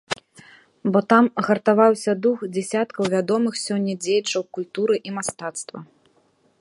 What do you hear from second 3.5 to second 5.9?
сёння дзеячаў культуры і мастацтва.